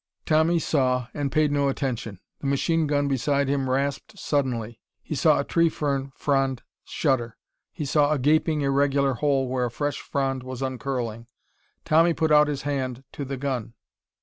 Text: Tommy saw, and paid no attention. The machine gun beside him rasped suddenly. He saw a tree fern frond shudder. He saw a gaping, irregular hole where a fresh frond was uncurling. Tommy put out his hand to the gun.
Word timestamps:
Tommy 0.25 0.57
saw, 0.57 1.09
and 1.13 1.31
paid 1.31 1.51
no 1.51 1.69
attention. 1.69 2.19
The 2.39 2.47
machine 2.47 2.87
gun 2.87 3.07
beside 3.07 3.47
him 3.47 3.69
rasped 3.69 4.17
suddenly. 4.17 4.81
He 5.03 5.13
saw 5.13 5.39
a 5.39 5.43
tree 5.43 5.69
fern 5.69 6.11
frond 6.15 6.63
shudder. 6.83 7.37
He 7.71 7.85
saw 7.85 8.11
a 8.11 8.17
gaping, 8.17 8.61
irregular 8.61 9.13
hole 9.13 9.47
where 9.47 9.65
a 9.65 9.69
fresh 9.69 9.99
frond 10.01 10.41
was 10.41 10.63
uncurling. 10.63 11.27
Tommy 11.85 12.15
put 12.15 12.31
out 12.31 12.47
his 12.47 12.63
hand 12.63 13.03
to 13.11 13.23
the 13.23 13.37
gun. 13.37 13.75